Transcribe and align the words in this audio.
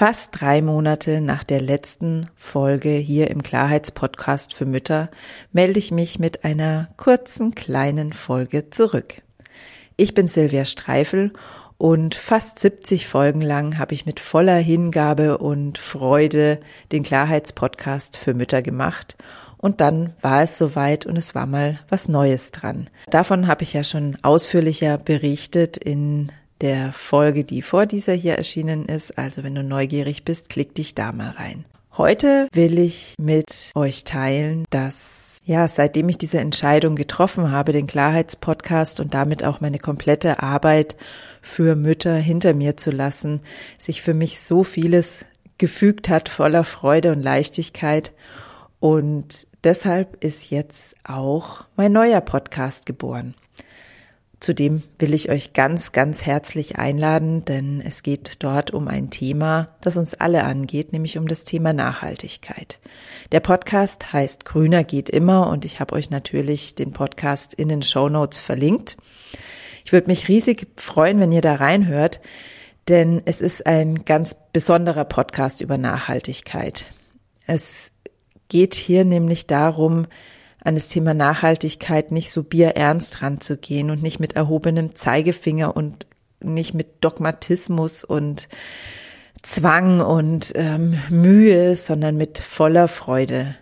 Fast 0.00 0.30
drei 0.40 0.62
Monate 0.62 1.20
nach 1.20 1.44
der 1.44 1.60
letzten 1.60 2.30
Folge 2.34 2.88
hier 2.88 3.30
im 3.30 3.42
Klarheitspodcast 3.42 4.54
für 4.54 4.64
Mütter 4.64 5.10
melde 5.52 5.78
ich 5.78 5.90
mich 5.90 6.18
mit 6.18 6.42
einer 6.42 6.88
kurzen 6.96 7.54
kleinen 7.54 8.14
Folge 8.14 8.70
zurück. 8.70 9.20
Ich 9.98 10.14
bin 10.14 10.26
Silvia 10.26 10.64
Streifel 10.64 11.34
und 11.76 12.14
fast 12.14 12.60
70 12.60 13.08
Folgen 13.08 13.42
lang 13.42 13.76
habe 13.76 13.92
ich 13.92 14.06
mit 14.06 14.20
voller 14.20 14.56
Hingabe 14.56 15.36
und 15.36 15.76
Freude 15.76 16.60
den 16.92 17.02
Klarheitspodcast 17.02 18.16
für 18.16 18.32
Mütter 18.32 18.62
gemacht 18.62 19.18
und 19.58 19.82
dann 19.82 20.14
war 20.22 20.42
es 20.42 20.56
soweit 20.56 21.04
und 21.04 21.18
es 21.18 21.34
war 21.34 21.44
mal 21.44 21.78
was 21.90 22.08
Neues 22.08 22.52
dran. 22.52 22.88
Davon 23.10 23.46
habe 23.46 23.64
ich 23.64 23.74
ja 23.74 23.84
schon 23.84 24.16
ausführlicher 24.22 24.96
berichtet 24.96 25.76
in 25.76 26.32
der 26.60 26.92
Folge, 26.92 27.44
die 27.44 27.62
vor 27.62 27.86
dieser 27.86 28.12
hier 28.12 28.36
erschienen 28.36 28.86
ist. 28.86 29.18
Also 29.18 29.42
wenn 29.42 29.54
du 29.54 29.62
neugierig 29.62 30.24
bist, 30.24 30.48
klick 30.48 30.74
dich 30.74 30.94
da 30.94 31.12
mal 31.12 31.30
rein. 31.30 31.64
Heute 31.96 32.48
will 32.52 32.78
ich 32.78 33.14
mit 33.18 33.72
euch 33.74 34.04
teilen, 34.04 34.64
dass 34.70 35.40
ja, 35.44 35.66
seitdem 35.68 36.08
ich 36.08 36.18
diese 36.18 36.38
Entscheidung 36.38 36.96
getroffen 36.96 37.50
habe, 37.50 37.72
den 37.72 37.86
Klarheitspodcast 37.86 39.00
und 39.00 39.14
damit 39.14 39.42
auch 39.42 39.60
meine 39.60 39.78
komplette 39.78 40.42
Arbeit 40.42 40.96
für 41.42 41.74
Mütter 41.74 42.14
hinter 42.14 42.54
mir 42.54 42.76
zu 42.76 42.90
lassen, 42.90 43.40
sich 43.78 44.02
für 44.02 44.14
mich 44.14 44.38
so 44.40 44.62
vieles 44.62 45.24
gefügt 45.58 46.08
hat 46.08 46.28
voller 46.28 46.64
Freude 46.64 47.12
und 47.12 47.22
Leichtigkeit. 47.22 48.12
Und 48.78 49.48
deshalb 49.64 50.22
ist 50.22 50.50
jetzt 50.50 50.94
auch 51.04 51.64
mein 51.76 51.92
neuer 51.92 52.20
Podcast 52.20 52.86
geboren. 52.86 53.34
Zudem 54.40 54.82
will 54.98 55.12
ich 55.12 55.30
euch 55.30 55.52
ganz, 55.52 55.92
ganz 55.92 56.24
herzlich 56.24 56.78
einladen, 56.78 57.44
denn 57.44 57.82
es 57.84 58.02
geht 58.02 58.42
dort 58.42 58.70
um 58.70 58.88
ein 58.88 59.10
Thema, 59.10 59.76
das 59.82 59.98
uns 59.98 60.14
alle 60.14 60.44
angeht, 60.44 60.94
nämlich 60.94 61.18
um 61.18 61.28
das 61.28 61.44
Thema 61.44 61.74
Nachhaltigkeit. 61.74 62.80
Der 63.32 63.40
Podcast 63.40 64.14
heißt 64.14 64.46
Grüner 64.46 64.82
geht 64.82 65.10
immer 65.10 65.48
und 65.50 65.66
ich 65.66 65.78
habe 65.78 65.94
euch 65.94 66.08
natürlich 66.08 66.74
den 66.74 66.92
Podcast 66.92 67.52
in 67.52 67.68
den 67.68 67.82
Show 67.82 68.08
Notes 68.08 68.38
verlinkt. 68.38 68.96
Ich 69.84 69.92
würde 69.92 70.06
mich 70.06 70.28
riesig 70.28 70.68
freuen, 70.76 71.20
wenn 71.20 71.32
ihr 71.32 71.42
da 71.42 71.56
reinhört, 71.56 72.22
denn 72.88 73.20
es 73.26 73.42
ist 73.42 73.66
ein 73.66 74.06
ganz 74.06 74.36
besonderer 74.54 75.04
Podcast 75.04 75.60
über 75.60 75.76
Nachhaltigkeit. 75.76 76.94
Es 77.46 77.90
geht 78.48 78.74
hier 78.74 79.04
nämlich 79.04 79.46
darum, 79.46 80.06
an 80.62 80.74
das 80.74 80.88
Thema 80.88 81.14
Nachhaltigkeit 81.14 82.12
nicht 82.12 82.30
so 82.30 82.42
bierernst 82.42 83.22
ranzugehen 83.22 83.90
und 83.90 84.02
nicht 84.02 84.20
mit 84.20 84.34
erhobenem 84.34 84.94
Zeigefinger 84.94 85.76
und 85.76 86.06
nicht 86.42 86.74
mit 86.74 87.02
Dogmatismus 87.04 88.04
und 88.04 88.48
Zwang 89.42 90.00
und 90.00 90.52
ähm, 90.54 90.98
Mühe, 91.08 91.74
sondern 91.76 92.16
mit 92.16 92.38
voller 92.38 92.88
Freude. 92.88 93.56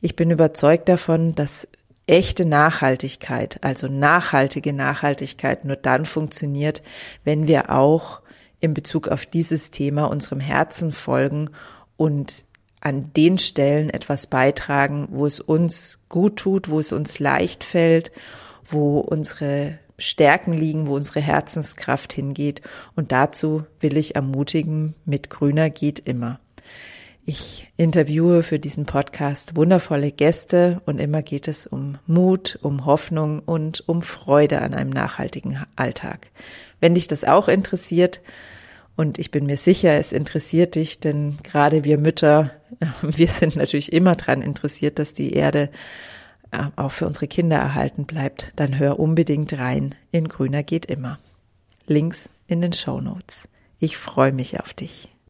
Ich 0.00 0.16
bin 0.16 0.30
überzeugt 0.30 0.88
davon, 0.88 1.34
dass 1.34 1.68
echte 2.06 2.46
Nachhaltigkeit, 2.46 3.58
also 3.62 3.86
nachhaltige 3.86 4.72
Nachhaltigkeit 4.72 5.64
nur 5.64 5.76
dann 5.76 6.06
funktioniert, 6.06 6.82
wenn 7.22 7.46
wir 7.46 7.70
auch 7.70 8.22
in 8.60 8.74
Bezug 8.74 9.08
auf 9.08 9.26
dieses 9.26 9.70
Thema 9.70 10.06
unserem 10.06 10.40
Herzen 10.40 10.92
folgen 10.92 11.50
und 11.96 12.44
an 12.80 13.12
den 13.14 13.38
Stellen 13.38 13.90
etwas 13.90 14.26
beitragen, 14.26 15.08
wo 15.10 15.26
es 15.26 15.40
uns 15.40 16.00
gut 16.08 16.36
tut, 16.36 16.68
wo 16.68 16.80
es 16.80 16.92
uns 16.92 17.18
leicht 17.18 17.64
fällt, 17.64 18.10
wo 18.64 19.00
unsere 19.00 19.78
Stärken 19.98 20.52
liegen, 20.52 20.86
wo 20.86 20.96
unsere 20.96 21.20
Herzenskraft 21.20 22.12
hingeht. 22.12 22.62
Und 22.96 23.12
dazu 23.12 23.64
will 23.80 23.96
ich 23.96 24.16
ermutigen, 24.16 24.94
mit 25.04 25.28
Grüner 25.30 25.68
geht 25.68 25.98
immer. 25.98 26.40
Ich 27.26 27.70
interviewe 27.76 28.42
für 28.42 28.58
diesen 28.58 28.86
Podcast 28.86 29.54
wundervolle 29.54 30.10
Gäste 30.10 30.80
und 30.86 30.98
immer 30.98 31.22
geht 31.22 31.48
es 31.48 31.66
um 31.66 31.98
Mut, 32.06 32.58
um 32.62 32.86
Hoffnung 32.86 33.40
und 33.40 33.86
um 33.86 34.00
Freude 34.00 34.62
an 34.62 34.72
einem 34.72 34.90
nachhaltigen 34.90 35.62
Alltag. 35.76 36.28
Wenn 36.80 36.94
dich 36.94 37.08
das 37.08 37.24
auch 37.24 37.48
interessiert, 37.48 38.22
und 38.96 39.18
ich 39.18 39.30
bin 39.30 39.46
mir 39.46 39.56
sicher, 39.56 39.94
es 39.94 40.12
interessiert 40.12 40.74
dich, 40.74 41.00
denn 41.00 41.38
gerade 41.42 41.84
wir 41.84 41.98
Mütter, 41.98 42.52
wir 43.02 43.28
sind 43.28 43.56
natürlich 43.56 43.92
immer 43.92 44.16
dran 44.16 44.42
interessiert, 44.42 44.98
dass 44.98 45.14
die 45.14 45.32
Erde 45.32 45.70
äh, 46.50 46.64
auch 46.76 46.92
für 46.92 47.06
unsere 47.06 47.28
Kinder 47.28 47.56
erhalten 47.56 48.04
bleibt. 48.04 48.52
Dann 48.56 48.78
hör 48.78 48.98
unbedingt 48.98 49.56
rein 49.58 49.94
in 50.10 50.28
Grüner 50.28 50.62
geht 50.62 50.86
immer. 50.86 51.18
Links 51.86 52.28
in 52.46 52.60
den 52.60 52.72
Show 52.72 53.00
Notes. 53.00 53.48
Ich 53.78 53.96
freue 53.96 54.32
mich 54.32 54.60
auf 54.60 54.74
dich. 54.74 55.10